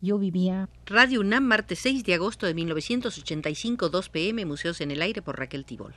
yo 0.00 0.18
vivía. 0.18 0.68
Radio 0.86 1.20
UNAM, 1.20 1.44
martes 1.44 1.78
6 1.80 2.04
de 2.04 2.14
agosto 2.14 2.46
de 2.46 2.54
1985, 2.54 3.88
2 3.88 4.08
pm, 4.08 4.44
Museos 4.44 4.80
en 4.80 4.90
el 4.90 5.02
Aire 5.02 5.22
por 5.22 5.38
Raquel 5.38 5.64
Tibol. 5.64 5.94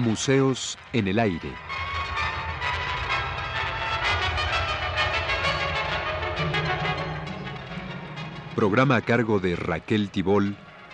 Museos 0.00 0.78
en 0.94 1.08
el 1.08 1.18
Aire. 1.18 1.52
Programa 8.56 8.96
a 8.96 9.00
cargo 9.02 9.40
de 9.40 9.56
Raquel 9.56 10.10
Tibol, 10.10 10.56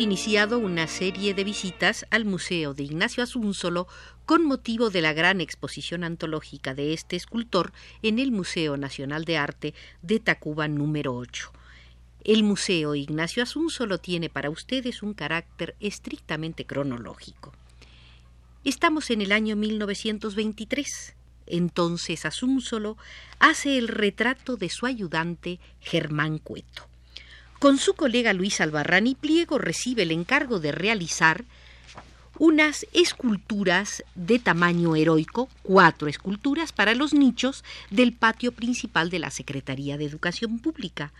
Iniciado 0.00 0.58
una 0.58 0.88
serie 0.88 1.34
de 1.34 1.44
visitas 1.44 2.04
al 2.10 2.24
Museo 2.24 2.74
de 2.74 2.82
Ignacio 2.82 3.22
Asúnzolo 3.22 3.86
con 4.26 4.44
motivo 4.44 4.90
de 4.90 5.00
la 5.00 5.12
gran 5.12 5.40
exposición 5.40 6.02
antológica 6.02 6.74
de 6.74 6.92
este 6.92 7.14
escultor 7.14 7.72
en 8.02 8.18
el 8.18 8.32
Museo 8.32 8.76
Nacional 8.76 9.24
de 9.24 9.36
Arte 9.36 9.72
de 10.02 10.18
Tacuba 10.18 10.66
número 10.66 11.14
8. 11.14 11.52
El 12.24 12.42
Museo 12.42 12.96
Ignacio 12.96 13.44
Asúnzolo 13.44 13.98
tiene 13.98 14.28
para 14.28 14.50
ustedes 14.50 15.02
un 15.02 15.14
carácter 15.14 15.76
estrictamente 15.78 16.66
cronológico. 16.66 17.52
Estamos 18.64 19.10
en 19.10 19.22
el 19.22 19.30
año 19.30 19.54
1923. 19.54 21.14
Entonces 21.46 22.26
Asúnzolo 22.26 22.96
hace 23.38 23.78
el 23.78 23.86
retrato 23.86 24.56
de 24.56 24.70
su 24.70 24.86
ayudante 24.86 25.60
Germán 25.80 26.38
Cueto. 26.38 26.93
Con 27.64 27.78
su 27.78 27.94
colega 27.94 28.34
Luis 28.34 28.60
Albarrán 28.60 29.16
Pliego 29.18 29.56
recibe 29.56 30.02
el 30.02 30.10
encargo 30.10 30.60
de 30.60 30.70
realizar 30.70 31.46
unas 32.38 32.86
esculturas 32.92 34.04
de 34.14 34.38
tamaño 34.38 34.96
heroico, 34.96 35.48
cuatro 35.62 36.08
esculturas 36.08 36.72
para 36.72 36.94
los 36.94 37.14
nichos 37.14 37.64
del 37.90 38.12
patio 38.12 38.52
principal 38.52 39.08
de 39.08 39.18
la 39.18 39.30
Secretaría 39.30 39.96
de 39.96 40.04
Educación 40.04 40.58
Pública. 40.58 41.14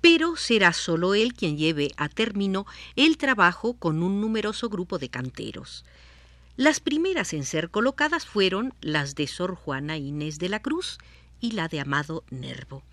Pero 0.00 0.36
será 0.36 0.72
solo 0.72 1.16
él 1.16 1.34
quien 1.34 1.58
lleve 1.58 1.90
a 1.96 2.08
término 2.08 2.64
el 2.94 3.18
trabajo 3.18 3.74
con 3.74 4.04
un 4.04 4.20
numeroso 4.20 4.68
grupo 4.68 5.00
de 5.00 5.08
canteros. 5.08 5.84
Las 6.56 6.78
primeras 6.78 7.32
en 7.32 7.44
ser 7.44 7.70
colocadas 7.70 8.24
fueron 8.24 8.72
las 8.82 9.16
de 9.16 9.26
Sor 9.26 9.56
Juana 9.56 9.96
Inés 9.96 10.38
de 10.38 10.48
la 10.48 10.60
Cruz 10.60 10.98
y 11.40 11.50
la 11.50 11.66
de 11.66 11.80
Amado 11.80 12.22
Nervo. 12.30 12.84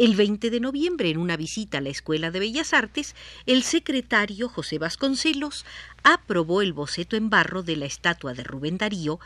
El 0.00 0.16
20 0.16 0.48
de 0.48 0.60
noviembre, 0.60 1.10
en 1.10 1.18
una 1.18 1.36
visita 1.36 1.76
a 1.76 1.80
la 1.82 1.90
Escuela 1.90 2.30
de 2.30 2.40
Bellas 2.40 2.72
Artes, 2.72 3.14
el 3.44 3.62
secretario 3.62 4.48
José 4.48 4.78
Vasconcelos 4.78 5.66
aprobó 6.02 6.62
el 6.62 6.72
boceto 6.72 7.16
en 7.16 7.28
barro 7.28 7.62
de 7.62 7.76
la 7.76 7.84
estatua 7.84 8.32
de 8.32 8.42
Rubén 8.42 8.78
Darío 8.78 9.20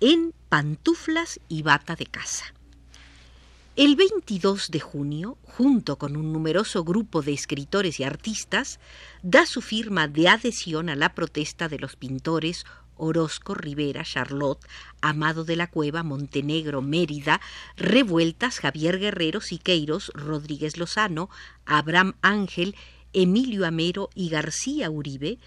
en 0.00 0.32
pantuflas 0.48 1.38
y 1.50 1.64
bata 1.64 1.96
de 1.96 2.06
casa. 2.06 2.54
El 3.76 3.96
22 3.96 4.70
de 4.70 4.78
junio, 4.78 5.36
junto 5.42 5.98
con 5.98 6.16
un 6.16 6.32
numeroso 6.32 6.84
grupo 6.84 7.22
de 7.22 7.32
escritores 7.32 7.98
y 7.98 8.04
artistas, 8.04 8.78
da 9.24 9.46
su 9.46 9.62
firma 9.62 10.06
de 10.06 10.28
adhesión 10.28 10.88
a 10.88 10.94
la 10.94 11.12
protesta 11.12 11.68
de 11.68 11.80
los 11.80 11.96
pintores 11.96 12.66
Orozco, 12.96 13.52
Rivera, 13.56 14.04
Charlotte, 14.04 14.64
Amado 15.00 15.44
de 15.44 15.56
la 15.56 15.66
Cueva, 15.66 16.04
Montenegro, 16.04 16.82
Mérida, 16.82 17.40
Revueltas, 17.76 18.60
Javier 18.60 19.00
Guerrero, 19.00 19.40
Siqueiros, 19.40 20.12
Rodríguez 20.14 20.76
Lozano, 20.76 21.28
Abraham 21.66 22.14
Ángel, 22.22 22.76
Emilio 23.12 23.66
Amero 23.66 24.08
y 24.14 24.28
García 24.28 24.88
Uribe 24.88 25.38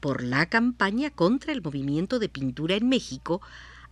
por 0.00 0.24
la 0.24 0.46
campaña 0.46 1.10
contra 1.10 1.52
el 1.52 1.62
movimiento 1.62 2.18
de 2.18 2.28
pintura 2.28 2.74
en 2.74 2.88
México, 2.88 3.40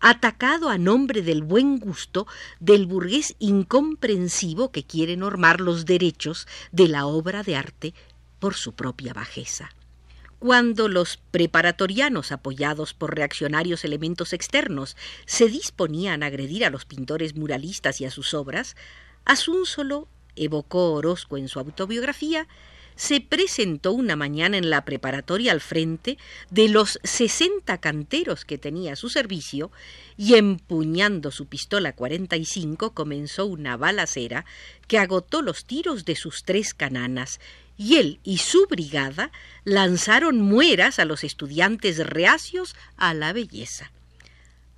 atacado 0.05 0.69
a 0.69 0.77
nombre 0.77 1.23
del 1.23 1.43
buen 1.43 1.79
gusto 1.79 2.27
del 2.61 2.85
burgués 2.85 3.37
incomprensivo 3.39 4.71
que 4.71 4.85
quiere 4.85 5.17
normar 5.17 5.63
los 5.63 5.87
derechos 5.87 6.47
de 6.73 6.89
la 6.89 7.07
obra 7.07 7.43
de 7.43 7.57
arte 7.57 7.95
por 8.39 8.53
su 8.53 8.75
propia 8.75 9.15
bajeza. 9.15 9.71
Cuando 10.39 10.89
los 10.89 11.17
preparatorianos, 11.31 12.33
apoyados 12.33 12.93
por 12.93 13.15
reaccionarios 13.15 13.83
elementos 13.87 14.35
externos, 14.35 14.95
se 15.25 15.49
disponían 15.49 16.23
a 16.23 16.27
agredir 16.27 16.67
a 16.67 16.71
los 16.71 16.85
pintores 16.85 17.35
muralistas 17.35 18.03
y 18.03 18.05
a 18.05 18.11
sus 18.11 18.35
obras, 18.35 18.77
Asúnzolo, 19.25 20.09
evocó 20.37 20.93
Orozco 20.93 21.39
en 21.39 21.49
su 21.49 21.61
autobiografía, 21.61 22.47
se 22.97 23.21
presentó 23.21 23.93
una 23.93 24.17
mañana 24.17 24.57
en 24.57 24.71
la 24.71 24.85
preparatoria 24.85 25.53
al 25.53 25.61
frente 25.61 26.19
de 26.51 26.69
los 26.69 26.99
sesenta 27.03 27.79
canteros 27.79 28.45
que 28.45 28.59
tenía 28.59 28.93
a 28.93 28.97
su 28.97 29.09
servicio 29.09 29.71
y 30.17 30.35
empuñando 30.35 31.31
su 31.31 31.47
pistola 31.47 31.95
45 31.95 32.95
comenzó 32.95 33.47
una 33.47 33.77
balacera 33.77 34.45
que 34.87 34.99
agotó 34.99 35.43
los 35.43 35.65
tiros 35.65 36.05
de 36.05 36.17
sus 36.17 36.45
tres 36.45 36.75
cananas 36.75 37.41
y 37.77 37.97
él 37.97 38.21
y 38.23 38.39
su 38.39 38.67
brigada 38.67 39.33
lanzaron 39.65 40.41
mueras 40.41 40.99
a 40.99 41.05
los 41.05 41.25
estudiantes 41.25 41.99
reacios 41.99 42.77
a 42.97 43.15
la 43.15 43.33
belleza. 43.33 43.91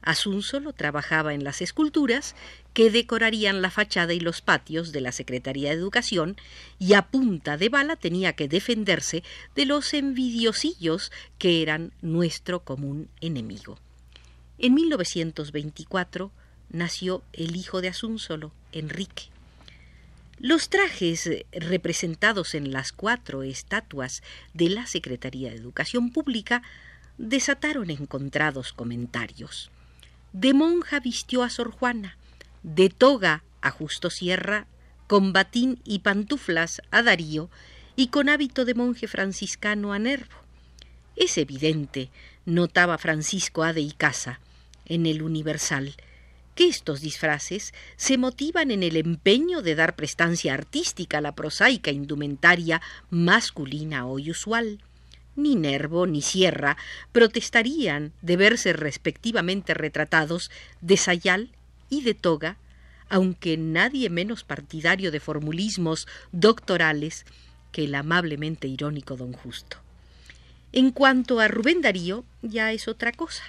Asúnzolo 0.01 0.73
trabajaba 0.73 1.35
en 1.35 1.45
las 1.45 1.61
esculturas 1.61 2.37
que 2.77 2.91
decorarían 2.91 3.63
la 3.63 3.71
fachada 3.71 4.13
y 4.13 4.21
los 4.21 4.43
patios 4.43 4.93
de 4.93 5.01
la 5.01 5.11
Secretaría 5.11 5.71
de 5.71 5.77
Educación 5.77 6.37
y 6.79 6.93
a 6.93 7.07
punta 7.09 7.57
de 7.57 7.71
bala 7.71 7.97
tenía 7.97 8.35
que 8.35 8.49
defenderse 8.49 9.23
de 9.55 9.65
los 9.65 9.95
envidiosillos 9.95 11.11
que 11.39 11.63
eran 11.63 11.95
nuestro 12.03 12.65
común 12.65 13.09
enemigo. 13.23 13.79
En 14.59 14.75
1924 14.75 16.31
nació 16.69 17.23
el 17.33 17.57
hijo 17.57 17.81
de 17.81 17.89
Asúnzolo, 17.89 18.53
Enrique. 18.73 19.31
Los 20.39 20.69
trajes 20.69 21.31
representados 21.53 22.55
en 22.55 22.73
las 22.73 22.93
cuatro 22.93 23.43
estatuas 23.43 24.23
de 24.53 24.69
la 24.69 24.87
Secretaría 24.87 25.49
de 25.49 25.57
Educación 25.57 26.11
Pública 26.11 26.63
desataron 27.17 27.89
encontrados 27.89 28.75
comentarios. 28.75 29.71
De 30.35 30.53
monja 30.53 31.01
vistió 31.01 31.43
a 31.43 31.49
Sor 31.49 31.71
Juana, 31.71 32.19
de 32.67 32.91
toga 32.91 33.45
a 33.63 33.71
Justo 33.71 34.11
Sierra, 34.11 34.67
con 35.07 35.33
batín 35.33 35.81
y 35.85 36.01
pantuflas 36.01 36.83
a 36.91 37.03
Darío 37.03 37.49
y 37.95 38.09
con 38.09 38.29
hábito 38.29 38.65
de 38.65 38.75
monje 38.75 39.07
franciscano 39.07 39.93
a 39.93 40.01
Nervo. 40.01 40.35
Es 41.15 41.39
evidente, 41.39 42.11
notaba 42.45 42.99
Francisco 42.99 43.63
A. 43.63 43.73
de 43.73 43.83
Icaza 43.83 44.41
en 44.85 45.07
el 45.07 45.23
Universal, 45.23 45.95
que 46.57 46.67
estos 46.67 47.01
disfraces 47.01 47.73
se 47.95 48.19
motivan 48.19 48.73
en 48.73 48.83
el 48.83 48.97
empeño 48.97 49.63
de 49.63 49.77
dar 49.77 49.95
prestancia 49.95 50.53
artística 50.53 51.19
a 51.19 51.21
la 51.21 51.37
prosaica 51.37 51.93
indumentaria 51.93 52.83
masculina 53.11 54.07
hoy 54.07 54.33
usual. 54.33 54.81
Ni 55.37 55.55
Nervo 55.55 56.07
ni 56.07 56.21
Sierra 56.21 56.77
protestarían 57.13 58.13
de 58.23 58.37
verse 58.37 58.73
respectivamente 58.73 59.73
retratados 59.73 60.51
de 60.81 60.97
sayal 60.97 61.51
y 61.91 62.03
de 62.03 62.15
toga, 62.15 62.57
aunque 63.09 63.57
nadie 63.57 64.11
menos 64.11 64.45
partidario 64.45 65.11
de 65.11 65.21
formulismos 65.21 66.09
doctorales 66.33 67.25
que 67.73 67.85
el 67.85 67.95
amablemente 67.95 68.69
irónico 68.69 69.17
don 69.17 69.33
Justo. 69.33 69.79
En 70.73 70.91
cuanto 70.91 71.41
a 71.41 71.49
Rubén 71.49 71.83
Darío, 71.83 72.25
ya 72.43 72.73
es 72.73 72.89
otra 72.89 73.13
cosa 73.13 73.43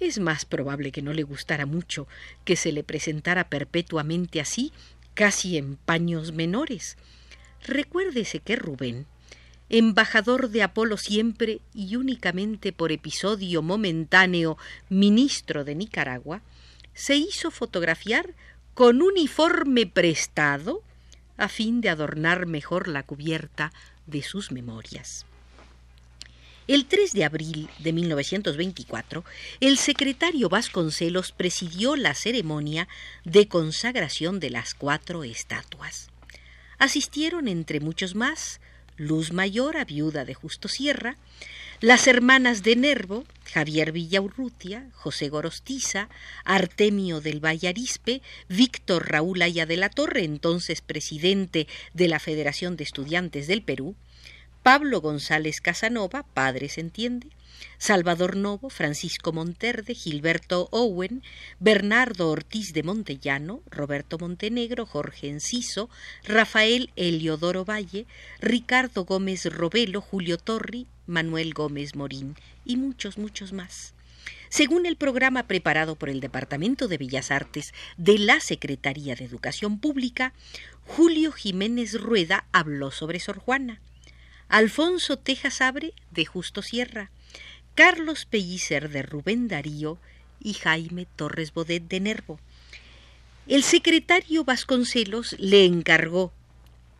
es 0.00 0.18
más 0.18 0.44
probable 0.44 0.92
que 0.92 1.02
no 1.02 1.12
le 1.12 1.22
gustara 1.22 1.66
mucho 1.66 2.06
que 2.44 2.56
se 2.56 2.72
le 2.72 2.84
presentara 2.84 3.48
perpetuamente 3.48 4.40
así, 4.40 4.72
casi 5.14 5.56
en 5.56 5.76
paños 5.76 6.32
menores. 6.32 6.96
Recuérdese 7.64 8.40
que 8.40 8.56
Rubén, 8.56 9.06
embajador 9.70 10.50
de 10.50 10.62
Apolo 10.62 10.96
siempre 10.96 11.60
y 11.74 11.96
únicamente 11.96 12.72
por 12.72 12.92
episodio 12.92 13.62
momentáneo 13.62 14.58
ministro 14.88 15.64
de 15.64 15.74
Nicaragua, 15.74 16.42
se 16.96 17.14
hizo 17.14 17.52
fotografiar 17.52 18.34
con 18.74 19.02
uniforme 19.02 19.86
prestado 19.86 20.82
a 21.36 21.48
fin 21.48 21.80
de 21.80 21.90
adornar 21.90 22.46
mejor 22.46 22.88
la 22.88 23.04
cubierta 23.04 23.72
de 24.06 24.22
sus 24.22 24.50
memorias. 24.50 25.26
El 26.66 26.86
3 26.86 27.12
de 27.12 27.24
abril 27.24 27.68
de 27.78 27.92
1924, 27.92 29.24
el 29.60 29.78
secretario 29.78 30.48
Vasconcelos 30.48 31.30
presidió 31.30 31.94
la 31.94 32.14
ceremonia 32.14 32.88
de 33.24 33.46
consagración 33.46 34.40
de 34.40 34.50
las 34.50 34.74
cuatro 34.74 35.22
estatuas. 35.22 36.08
Asistieron, 36.78 37.46
entre 37.46 37.78
muchos 37.78 38.16
más, 38.16 38.60
Luz 38.96 39.32
Mayora, 39.32 39.84
viuda 39.84 40.24
de 40.24 40.34
Justo 40.34 40.68
Sierra, 40.68 41.16
las 41.80 42.06
hermanas 42.06 42.62
de 42.62 42.76
Nervo, 42.76 43.24
Javier 43.52 43.92
Villaurrutia, 43.92 44.88
José 44.94 45.28
Gorostiza, 45.28 46.08
Artemio 46.44 47.20
del 47.20 47.44
Vallarispe, 47.44 48.22
Víctor 48.48 49.10
Raúl 49.10 49.42
Aya 49.42 49.66
de 49.66 49.76
la 49.76 49.90
Torre, 49.90 50.24
entonces 50.24 50.80
presidente 50.80 51.66
de 51.92 52.08
la 52.08 52.18
Federación 52.18 52.76
de 52.76 52.84
Estudiantes 52.84 53.46
del 53.46 53.62
Perú, 53.62 53.94
Pablo 54.66 55.00
González 55.00 55.60
Casanova, 55.60 56.24
padre 56.24 56.68
se 56.68 56.80
entiende, 56.80 57.28
Salvador 57.78 58.34
Novo, 58.34 58.68
Francisco 58.68 59.32
Monterde, 59.32 59.94
Gilberto 59.94 60.68
Owen, 60.72 61.22
Bernardo 61.60 62.28
Ortiz 62.28 62.72
de 62.72 62.82
Montellano, 62.82 63.62
Roberto 63.70 64.18
Montenegro, 64.18 64.84
Jorge 64.84 65.28
Enciso, 65.28 65.88
Rafael 66.24 66.90
Eliodoro 66.96 67.64
Valle, 67.64 68.06
Ricardo 68.40 69.04
Gómez 69.04 69.44
Robelo, 69.44 70.00
Julio 70.00 70.36
Torri, 70.36 70.88
Manuel 71.06 71.54
Gómez 71.54 71.94
Morín 71.94 72.34
y 72.64 72.76
muchos, 72.76 73.18
muchos 73.18 73.52
más. 73.52 73.94
Según 74.48 74.84
el 74.84 74.96
programa 74.96 75.44
preparado 75.44 75.94
por 75.94 76.08
el 76.08 76.18
Departamento 76.18 76.88
de 76.88 76.98
Bellas 76.98 77.30
Artes 77.30 77.72
de 77.98 78.18
la 78.18 78.40
Secretaría 78.40 79.14
de 79.14 79.26
Educación 79.26 79.78
Pública, 79.78 80.32
Julio 80.84 81.30
Jiménez 81.30 82.00
Rueda 82.00 82.46
habló 82.50 82.90
sobre 82.90 83.20
Sor 83.20 83.38
Juana. 83.38 83.80
Alfonso 84.48 85.18
Tejas 85.18 85.60
Abre 85.60 85.92
de 86.10 86.24
Justo 86.24 86.62
Sierra, 86.62 87.10
Carlos 87.74 88.24
Pellicer 88.26 88.88
de 88.90 89.02
Rubén 89.02 89.48
Darío 89.48 89.98
y 90.40 90.54
Jaime 90.54 91.06
Torres 91.16 91.52
Bodet 91.52 91.88
de 91.88 92.00
Nervo. 92.00 92.38
El 93.46 93.62
secretario 93.62 94.44
Vasconcelos 94.44 95.36
le 95.38 95.64
encargó 95.64 96.32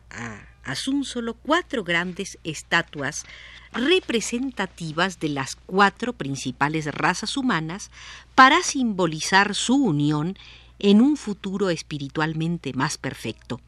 a 0.09 0.47
Asúnzolo 0.67 1.33
cuatro 1.35 1.85
grandes 1.85 2.37
estatuas 2.43 3.23
representativas 3.71 5.17
de 5.19 5.29
las 5.29 5.55
cuatro 5.55 6.11
principales 6.11 6.85
razas 6.93 7.37
humanas 7.37 7.89
para 8.35 8.61
simbolizar 8.61 9.55
su 9.55 9.75
unión 9.75 10.37
en 10.79 11.01
un 11.01 11.15
futuro 11.15 11.69
espiritualmente 11.69 12.73
más 12.73 12.97
perfecto, 12.97 13.61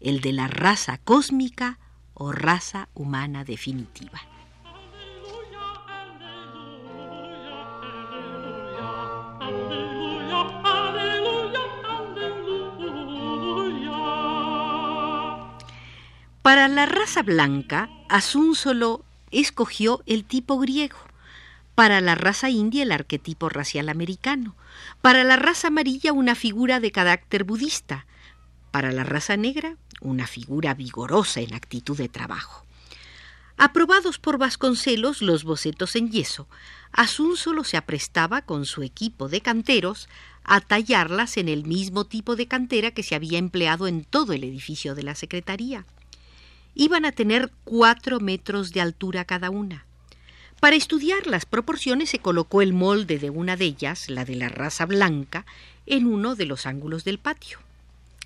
el 0.00 0.20
de 0.20 0.32
la 0.32 0.46
raza 0.46 0.98
cósmica 0.98 1.78
o 2.18 2.32
raza 2.32 2.88
humana 2.94 3.44
definitiva. 3.44 4.20
Para 16.42 16.68
la 16.68 16.86
raza 16.86 17.22
blanca, 17.22 17.90
solo 18.54 19.04
escogió 19.30 20.02
el 20.06 20.24
tipo 20.24 20.58
griego, 20.58 20.96
para 21.74 22.00
la 22.00 22.14
raza 22.14 22.48
india 22.48 22.82
el 22.84 22.92
arquetipo 22.92 23.50
racial 23.50 23.90
americano, 23.90 24.56
para 25.02 25.24
la 25.24 25.36
raza 25.36 25.68
amarilla 25.68 26.14
una 26.14 26.34
figura 26.34 26.80
de 26.80 26.90
carácter 26.90 27.44
budista, 27.44 28.06
para 28.70 28.92
la 28.92 29.04
raza 29.04 29.36
negra 29.36 29.76
una 30.00 30.26
figura 30.26 30.74
vigorosa 30.74 31.40
en 31.40 31.54
actitud 31.54 31.96
de 31.96 32.08
trabajo. 32.08 32.64
Aprobados 33.56 34.18
por 34.18 34.38
Vasconcelos 34.38 35.20
los 35.20 35.42
bocetos 35.42 35.96
en 35.96 36.10
yeso, 36.10 36.46
solo 37.36 37.64
se 37.64 37.76
aprestaba 37.76 38.42
con 38.42 38.66
su 38.66 38.82
equipo 38.82 39.28
de 39.28 39.40
canteros 39.40 40.08
a 40.44 40.60
tallarlas 40.60 41.36
en 41.36 41.48
el 41.48 41.64
mismo 41.64 42.04
tipo 42.04 42.36
de 42.36 42.46
cantera 42.46 42.92
que 42.92 43.02
se 43.02 43.14
había 43.14 43.38
empleado 43.38 43.86
en 43.86 44.04
todo 44.04 44.32
el 44.32 44.44
edificio 44.44 44.94
de 44.94 45.02
la 45.02 45.14
Secretaría. 45.14 45.84
Iban 46.74 47.04
a 47.04 47.12
tener 47.12 47.50
cuatro 47.64 48.20
metros 48.20 48.72
de 48.72 48.80
altura 48.80 49.24
cada 49.24 49.50
una. 49.50 49.84
Para 50.60 50.76
estudiar 50.76 51.26
las 51.26 51.44
proporciones 51.44 52.10
se 52.10 52.18
colocó 52.18 52.62
el 52.62 52.72
molde 52.72 53.18
de 53.18 53.30
una 53.30 53.56
de 53.56 53.66
ellas, 53.66 54.08
la 54.08 54.24
de 54.24 54.36
la 54.36 54.48
raza 54.48 54.86
blanca, 54.86 55.44
en 55.86 56.06
uno 56.06 56.34
de 56.34 56.46
los 56.46 56.66
ángulos 56.66 57.04
del 57.04 57.18
patio. 57.18 57.58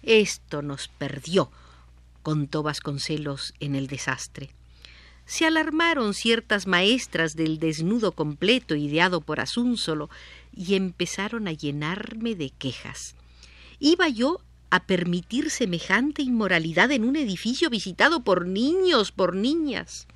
Esto 0.03 0.63
nos 0.63 0.89
perdió, 0.89 1.51
contó 2.23 2.63
Vasconcelos 2.63 3.55
en 3.61 3.75
el 3.75 3.87
desastre. 3.87 4.51
Se 5.25 5.47
alarmaron 5.47 6.15
ciertas 6.15 6.67
maestras 6.67 7.37
del 7.37 7.59
desnudo 7.59 8.13
completo 8.13 8.75
ideado 8.75 9.21
por 9.21 9.41
Asúnzolo 9.41 10.11
y 10.55 10.75
empezaron 10.75 11.49
a 11.49 11.53
llenarme 11.53 12.35
de 12.35 12.51
quejas. 12.51 13.15
¿Iba 13.79 14.09
yo 14.09 14.41
a 14.71 14.85
permitir 14.85 15.51
semejante 15.51 16.23
inmoralidad 16.23 16.91
en 16.93 17.05
un 17.05 17.17
edificio 17.17 17.71
visitado 17.71 18.25
por 18.25 18.47
niños, 18.47 19.13
por 19.13 19.35
niñas? 19.35 20.07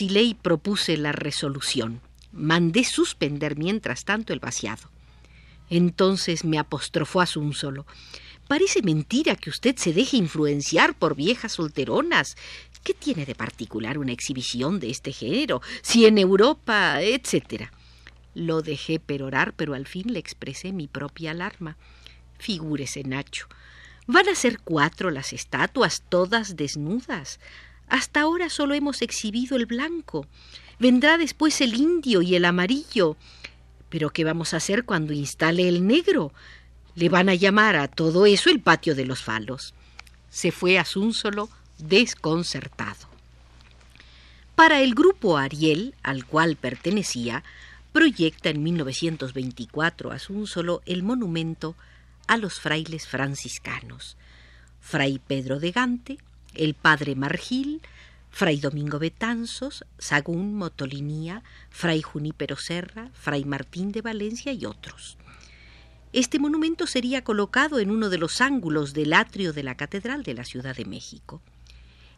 Y 0.00 0.34
propuse 0.34 0.96
la 0.96 1.12
resolución. 1.12 2.00
Mandé 2.32 2.84
suspender 2.84 3.56
mientras 3.56 4.04
tanto 4.04 4.32
el 4.32 4.40
vaciado. 4.40 4.88
Entonces 5.68 6.44
me 6.44 6.58
apostrofó 6.58 7.20
Asúnzolo. 7.20 7.86
Parece 8.48 8.82
mentira 8.82 9.34
que 9.34 9.50
usted 9.50 9.76
se 9.76 9.92
deje 9.92 10.16
influenciar 10.16 10.94
por 10.94 11.16
viejas 11.16 11.52
solteronas. 11.52 12.36
¿Qué 12.84 12.94
tiene 12.94 13.26
de 13.26 13.34
particular 13.34 13.98
una 13.98 14.12
exhibición 14.12 14.78
de 14.78 14.90
este 14.90 15.12
género? 15.12 15.60
Si 15.82 16.06
en 16.06 16.18
Europa, 16.18 17.02
etcétera. 17.02 17.72
Lo 18.34 18.62
dejé 18.62 19.00
perorar, 19.00 19.54
pero 19.54 19.74
al 19.74 19.86
fin 19.86 20.12
le 20.12 20.20
expresé 20.20 20.72
mi 20.72 20.86
propia 20.86 21.32
alarma. 21.32 21.76
Figúrese, 22.38 23.02
Nacho. 23.02 23.48
Van 24.06 24.28
a 24.28 24.36
ser 24.36 24.60
cuatro 24.60 25.10
las 25.10 25.32
estatuas, 25.32 26.04
todas 26.08 26.54
desnudas. 26.54 27.40
Hasta 27.88 28.20
ahora 28.20 28.48
solo 28.50 28.74
hemos 28.74 29.02
exhibido 29.02 29.56
el 29.56 29.66
blanco. 29.66 30.26
Vendrá 30.78 31.18
después 31.18 31.60
el 31.60 31.74
indio 31.74 32.22
y 32.22 32.36
el 32.36 32.44
amarillo. 32.44 33.16
Pero 33.88 34.10
¿qué 34.10 34.22
vamos 34.22 34.54
a 34.54 34.58
hacer 34.58 34.84
cuando 34.84 35.12
instale 35.12 35.68
el 35.68 35.86
negro? 35.86 36.32
Le 36.96 37.08
van 37.08 37.28
a 37.28 37.34
llamar 37.34 37.76
a 37.76 37.88
todo 37.88 38.26
eso 38.26 38.50
el 38.50 38.60
patio 38.60 38.94
de 38.94 39.04
los 39.04 39.22
falos. 39.22 39.74
Se 40.30 40.50
fue 40.50 40.78
a 40.78 40.84
solo 41.12 41.48
desconcertado. 41.78 43.06
Para 44.54 44.80
el 44.80 44.94
grupo 44.94 45.36
Ariel, 45.36 45.94
al 46.02 46.24
cual 46.24 46.56
pertenecía, 46.56 47.44
proyecta 47.92 48.48
en 48.48 48.62
1924 48.62 50.10
solo 50.46 50.82
el 50.86 51.02
monumento 51.02 51.76
a 52.26 52.38
los 52.38 52.60
frailes 52.60 53.06
franciscanos, 53.06 54.16
Fray 54.80 55.18
Pedro 55.18 55.60
de 55.60 55.72
Gante, 55.72 56.18
el 56.54 56.74
Padre 56.74 57.14
Margil, 57.14 57.82
Fray 58.30 58.58
Domingo 58.58 58.98
Betanzos, 58.98 59.84
Sagún 59.98 60.56
Motolinía, 60.56 61.42
Fray 61.70 62.02
Junípero 62.02 62.56
Serra, 62.56 63.10
Fray 63.14 63.44
Martín 63.44 63.92
de 63.92 64.02
Valencia 64.02 64.52
y 64.52 64.64
otros. 64.66 65.18
Este 66.12 66.38
monumento 66.38 66.86
sería 66.86 67.24
colocado 67.24 67.78
en 67.78 67.90
uno 67.90 68.08
de 68.08 68.18
los 68.18 68.40
ángulos 68.40 68.94
del 68.94 69.12
atrio 69.12 69.52
de 69.52 69.62
la 69.62 69.76
Catedral 69.76 70.22
de 70.22 70.34
la 70.34 70.44
Ciudad 70.44 70.76
de 70.76 70.84
México. 70.84 71.42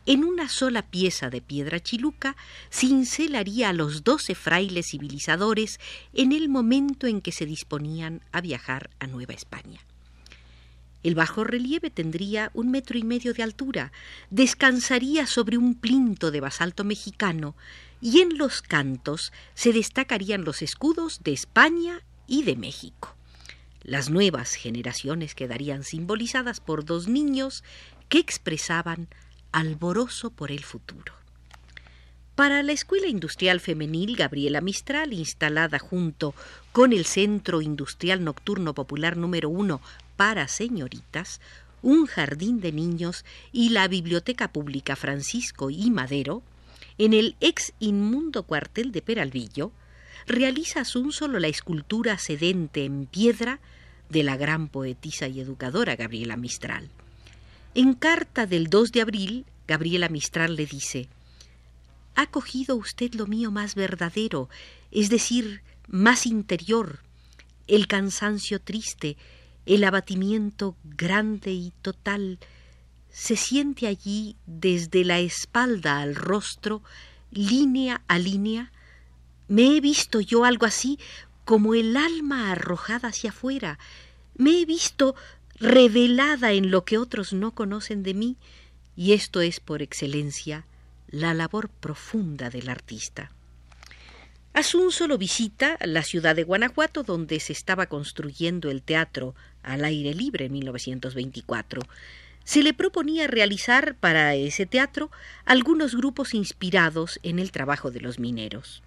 En 0.06 0.24
una 0.24 0.48
sola 0.48 0.82
pieza 0.82 1.28
de 1.30 1.42
piedra 1.42 1.80
chiluca 1.80 2.36
cincelaría 2.70 3.68
a 3.68 3.72
los 3.72 4.04
doce 4.04 4.34
frailes 4.34 4.86
civilizadores 4.86 5.80
en 6.14 6.32
el 6.32 6.48
momento 6.48 7.06
en 7.06 7.20
que 7.20 7.32
se 7.32 7.44
disponían 7.44 8.22
a 8.32 8.40
viajar 8.40 8.88
a 9.00 9.06
Nueva 9.06 9.34
España. 9.34 9.80
El 11.02 11.14
bajo 11.14 11.44
relieve 11.44 11.90
tendría 11.90 12.50
un 12.54 12.70
metro 12.70 12.98
y 12.98 13.04
medio 13.04 13.34
de 13.34 13.42
altura, 13.42 13.92
descansaría 14.30 15.26
sobre 15.26 15.58
un 15.58 15.74
plinto 15.74 16.30
de 16.30 16.40
basalto 16.40 16.84
mexicano 16.84 17.54
y 18.00 18.20
en 18.20 18.38
los 18.38 18.62
cantos 18.62 19.32
se 19.54 19.72
destacarían 19.72 20.44
los 20.44 20.62
escudos 20.62 21.20
de 21.22 21.32
España 21.32 22.02
y 22.26 22.44
de 22.44 22.56
México. 22.56 23.17
Las 23.88 24.10
nuevas 24.10 24.52
generaciones 24.52 25.34
quedarían 25.34 25.82
simbolizadas 25.82 26.60
por 26.60 26.84
dos 26.84 27.08
niños 27.08 27.64
que 28.10 28.18
expresaban 28.18 29.08
alboroso 29.50 30.28
por 30.28 30.52
el 30.52 30.62
futuro. 30.62 31.14
Para 32.34 32.62
la 32.62 32.72
Escuela 32.72 33.06
Industrial 33.06 33.60
Femenil 33.60 34.14
Gabriela 34.14 34.60
Mistral, 34.60 35.14
instalada 35.14 35.78
junto 35.78 36.34
con 36.70 36.92
el 36.92 37.06
Centro 37.06 37.62
Industrial 37.62 38.22
Nocturno 38.22 38.74
Popular 38.74 39.16
número 39.16 39.48
uno 39.48 39.80
para 40.16 40.48
señoritas, 40.48 41.40
un 41.80 42.04
jardín 42.04 42.60
de 42.60 42.72
niños 42.72 43.24
y 43.52 43.70
la 43.70 43.88
Biblioteca 43.88 44.52
Pública 44.52 44.96
Francisco 44.96 45.70
y 45.70 45.90
Madero, 45.90 46.42
en 46.98 47.14
el 47.14 47.36
ex 47.40 47.72
inmundo 47.80 48.42
cuartel 48.42 48.92
de 48.92 49.00
Peralvillo, 49.00 49.72
realiza 50.26 50.82
un 50.94 51.10
solo 51.10 51.38
la 51.38 51.48
escultura 51.48 52.18
sedente 52.18 52.84
en 52.84 53.06
piedra 53.06 53.60
de 54.08 54.22
la 54.22 54.36
gran 54.36 54.68
poetisa 54.68 55.28
y 55.28 55.40
educadora 55.40 55.96
Gabriela 55.96 56.36
Mistral. 56.36 56.88
En 57.74 57.94
carta 57.94 58.46
del 58.46 58.68
2 58.68 58.92
de 58.92 59.00
abril, 59.00 59.46
Gabriela 59.66 60.08
Mistral 60.08 60.56
le 60.56 60.66
dice, 60.66 61.08
ha 62.14 62.26
cogido 62.26 62.74
usted 62.74 63.14
lo 63.14 63.26
mío 63.26 63.50
más 63.50 63.74
verdadero, 63.74 64.48
es 64.90 65.10
decir, 65.10 65.62
más 65.86 66.26
interior, 66.26 67.00
el 67.68 67.86
cansancio 67.86 68.60
triste, 68.60 69.16
el 69.66 69.84
abatimiento 69.84 70.76
grande 70.84 71.52
y 71.52 71.72
total, 71.82 72.38
se 73.10 73.36
siente 73.36 73.86
allí 73.86 74.36
desde 74.46 75.04
la 75.04 75.18
espalda 75.18 76.00
al 76.00 76.14
rostro, 76.14 76.82
línea 77.30 78.02
a 78.08 78.18
línea. 78.18 78.72
Me 79.48 79.76
he 79.76 79.80
visto 79.80 80.20
yo 80.20 80.44
algo 80.44 80.66
así 80.66 80.98
como 81.48 81.74
el 81.74 81.96
alma 81.96 82.52
arrojada 82.52 83.08
hacia 83.08 83.30
afuera. 83.30 83.78
Me 84.34 84.60
he 84.60 84.66
visto 84.66 85.14
revelada 85.58 86.52
en 86.52 86.70
lo 86.70 86.84
que 86.84 86.98
otros 86.98 87.32
no 87.32 87.54
conocen 87.54 88.02
de 88.02 88.12
mí, 88.12 88.36
y 88.96 89.14
esto 89.14 89.40
es 89.40 89.58
por 89.58 89.80
excelencia 89.80 90.66
la 91.08 91.32
labor 91.32 91.70
profunda 91.70 92.50
del 92.50 92.68
artista. 92.68 93.32
Asunzo 94.52 95.08
lo 95.08 95.16
visita 95.16 95.78
la 95.80 96.02
ciudad 96.02 96.36
de 96.36 96.44
Guanajuato, 96.44 97.02
donde 97.02 97.40
se 97.40 97.54
estaba 97.54 97.86
construyendo 97.86 98.70
el 98.70 98.82
teatro 98.82 99.34
al 99.62 99.86
aire 99.86 100.12
libre 100.12 100.44
en 100.44 100.52
1924. 100.52 101.80
Se 102.44 102.62
le 102.62 102.74
proponía 102.74 103.26
realizar 103.26 103.94
para 103.94 104.34
ese 104.34 104.66
teatro 104.66 105.10
algunos 105.46 105.96
grupos 105.96 106.34
inspirados 106.34 107.18
en 107.22 107.38
el 107.38 107.52
trabajo 107.52 107.90
de 107.90 108.00
los 108.00 108.18
mineros. 108.18 108.82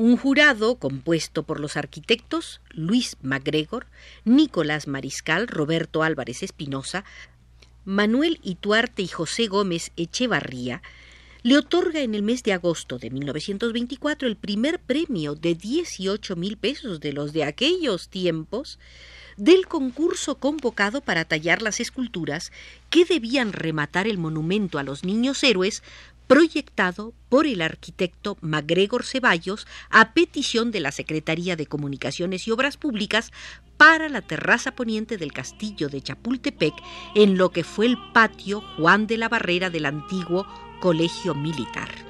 Un 0.00 0.16
jurado 0.16 0.76
compuesto 0.76 1.42
por 1.42 1.60
los 1.60 1.76
arquitectos 1.76 2.62
Luis 2.70 3.18
MacGregor, 3.20 3.86
Nicolás 4.24 4.86
Mariscal, 4.86 5.46
Roberto 5.46 6.02
Álvarez 6.02 6.42
Espinosa, 6.42 7.04
Manuel 7.84 8.40
Ituarte 8.42 9.02
y 9.02 9.08
José 9.08 9.46
Gómez 9.46 9.92
Echevarría 9.98 10.80
le 11.42 11.58
otorga 11.58 12.00
en 12.00 12.14
el 12.14 12.22
mes 12.22 12.42
de 12.42 12.54
agosto 12.54 12.98
de 12.98 13.10
1924 13.10 14.26
el 14.26 14.36
primer 14.36 14.78
premio 14.78 15.34
de 15.34 15.54
18 15.54 16.34
mil 16.34 16.56
pesos 16.56 17.00
de 17.00 17.12
los 17.12 17.34
de 17.34 17.44
aquellos 17.44 18.08
tiempos 18.08 18.78
del 19.36 19.66
concurso 19.66 20.36
convocado 20.36 21.02
para 21.02 21.26
tallar 21.26 21.60
las 21.60 21.78
esculturas 21.78 22.52
que 22.88 23.04
debían 23.04 23.52
rematar 23.52 24.06
el 24.06 24.16
monumento 24.16 24.78
a 24.78 24.82
los 24.82 25.04
niños 25.04 25.42
héroes 25.44 25.82
proyectado 26.30 27.12
por 27.28 27.44
el 27.48 27.60
arquitecto 27.60 28.38
MacGregor 28.40 29.04
Ceballos 29.04 29.66
a 29.90 30.12
petición 30.12 30.70
de 30.70 30.78
la 30.78 30.92
Secretaría 30.92 31.56
de 31.56 31.66
Comunicaciones 31.66 32.46
y 32.46 32.52
Obras 32.52 32.76
Públicas 32.76 33.32
para 33.76 34.08
la 34.08 34.22
terraza 34.22 34.70
poniente 34.70 35.16
del 35.16 35.32
castillo 35.32 35.88
de 35.88 36.02
Chapultepec 36.02 36.74
en 37.16 37.36
lo 37.36 37.50
que 37.50 37.64
fue 37.64 37.86
el 37.86 37.98
patio 38.14 38.62
Juan 38.76 39.08
de 39.08 39.16
la 39.16 39.28
Barrera 39.28 39.70
del 39.70 39.86
antiguo 39.86 40.46
Colegio 40.78 41.34
Militar. 41.34 42.09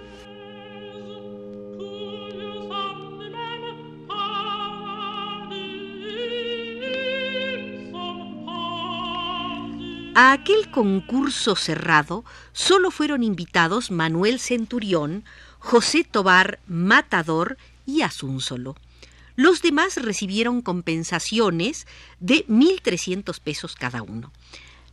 A 10.14 10.32
aquel 10.32 10.70
concurso 10.72 11.54
cerrado 11.54 12.24
solo 12.52 12.90
fueron 12.90 13.22
invitados 13.22 13.92
Manuel 13.92 14.40
Centurión, 14.40 15.24
José 15.60 16.02
Tobar 16.02 16.58
Matador 16.66 17.56
y 17.86 18.02
Asunsolo. 18.02 18.74
Los 19.36 19.62
demás 19.62 19.96
recibieron 19.96 20.62
compensaciones 20.62 21.86
de 22.18 22.44
1.300 22.48 23.40
pesos 23.40 23.76
cada 23.76 24.02
uno. 24.02 24.32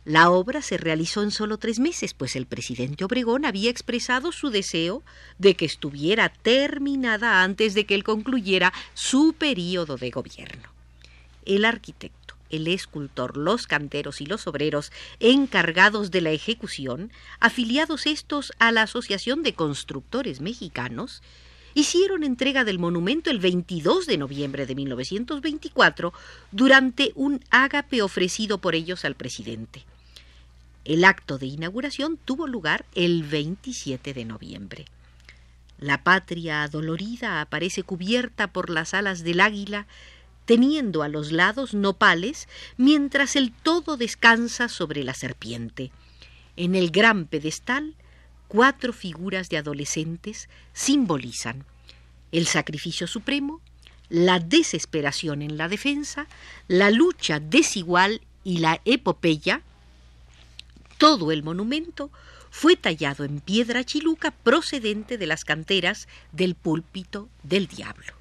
La 0.04 0.30
obra 0.30 0.62
se 0.62 0.78
realizó 0.78 1.22
en 1.22 1.32
solo 1.32 1.58
tres 1.58 1.80
meses, 1.80 2.14
pues 2.14 2.36
el 2.36 2.46
presidente 2.46 3.04
Obregón 3.04 3.44
había 3.44 3.70
expresado 3.70 4.32
su 4.32 4.50
deseo 4.50 5.02
de 5.38 5.54
que 5.54 5.66
estuviera 5.66 6.28
terminada 6.30 7.42
antes 7.42 7.74
de 7.74 7.84
que 7.84 7.94
él 7.94 8.04
concluyera 8.04 8.72
su 8.94 9.34
período 9.36 9.96
de 9.96 10.10
gobierno. 10.10 10.68
El 11.44 11.64
arquitecto, 11.64 12.17
el 12.50 12.68
escultor, 12.68 13.36
los 13.36 13.66
canteros 13.66 14.20
y 14.20 14.26
los 14.26 14.46
obreros 14.46 14.92
encargados 15.20 16.10
de 16.10 16.20
la 16.20 16.30
ejecución, 16.30 17.12
afiliados 17.40 18.06
estos 18.06 18.52
a 18.58 18.72
la 18.72 18.82
Asociación 18.82 19.42
de 19.42 19.54
Constructores 19.54 20.40
Mexicanos, 20.40 21.22
hicieron 21.74 22.24
entrega 22.24 22.64
del 22.64 22.78
monumento 22.78 23.30
el 23.30 23.38
22 23.38 24.06
de 24.06 24.18
noviembre 24.18 24.66
de 24.66 24.74
1924 24.74 26.12
durante 26.50 27.12
un 27.14 27.40
ágape 27.50 28.02
ofrecido 28.02 28.58
por 28.58 28.74
ellos 28.74 29.04
al 29.04 29.14
presidente. 29.14 29.84
El 30.84 31.04
acto 31.04 31.38
de 31.38 31.46
inauguración 31.46 32.18
tuvo 32.24 32.46
lugar 32.46 32.86
el 32.94 33.22
27 33.22 34.14
de 34.14 34.24
noviembre. 34.24 34.86
La 35.78 36.02
patria 36.02 36.64
adolorida 36.64 37.40
aparece 37.40 37.84
cubierta 37.84 38.48
por 38.48 38.70
las 38.70 38.94
alas 38.94 39.22
del 39.22 39.40
águila, 39.40 39.86
teniendo 40.48 41.02
a 41.02 41.08
los 41.08 41.30
lados 41.30 41.74
nopales, 41.74 42.48
mientras 42.78 43.36
el 43.36 43.52
todo 43.52 43.98
descansa 43.98 44.70
sobre 44.70 45.04
la 45.04 45.12
serpiente. 45.12 45.92
En 46.56 46.74
el 46.74 46.90
gran 46.90 47.26
pedestal, 47.26 47.94
cuatro 48.48 48.94
figuras 48.94 49.50
de 49.50 49.58
adolescentes 49.58 50.48
simbolizan 50.72 51.66
el 52.32 52.46
sacrificio 52.46 53.06
supremo, 53.06 53.60
la 54.08 54.40
desesperación 54.40 55.42
en 55.42 55.58
la 55.58 55.68
defensa, 55.68 56.26
la 56.66 56.90
lucha 56.90 57.40
desigual 57.40 58.22
y 58.42 58.60
la 58.60 58.80
epopeya, 58.86 59.60
todo 60.96 61.30
el 61.30 61.42
monumento 61.42 62.10
fue 62.48 62.74
tallado 62.74 63.24
en 63.24 63.40
piedra 63.40 63.84
chiluca 63.84 64.30
procedente 64.30 65.18
de 65.18 65.26
las 65.26 65.44
canteras 65.44 66.08
del 66.32 66.54
púlpito 66.54 67.28
del 67.42 67.66
diablo. 67.66 68.17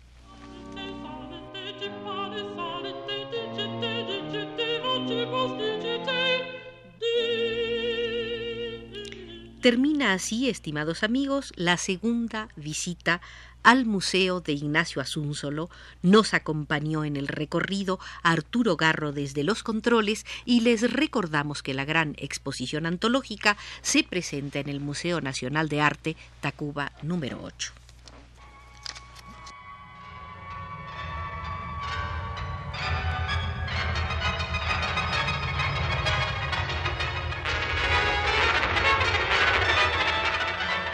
Termina 9.62 10.14
así, 10.14 10.50
estimados 10.50 11.04
amigos, 11.04 11.52
la 11.58 11.76
segunda 11.76 12.48
visita 12.56 13.20
al 13.64 13.86
Museo 13.86 14.40
de 14.40 14.54
Ignacio 14.54 15.02
Asúnzolo, 15.02 15.70
nos 16.02 16.34
acompañó 16.34 17.04
en 17.04 17.18
el 17.18 17.28
recorrido 17.28 18.00
Arturo 18.24 18.78
Garro 18.78 19.12
desde 19.12 19.44
los 19.44 19.64
controles 19.64 20.26
y 20.46 20.62
les 20.62 20.90
recordamos 20.90 21.64
que 21.64 21.74
la 21.74 21.84
gran 21.84 22.16
exposición 22.18 22.86
antológica 22.86 23.58
se 23.82 24.04
presenta 24.06 24.60
en 24.60 24.70
el 24.70 24.80
Museo 24.80 25.20
Nacional 25.20 25.68
de 25.68 25.82
Arte 25.82 26.16
Tacuba 26.40 26.94
número 27.02 27.42
8. 27.44 27.87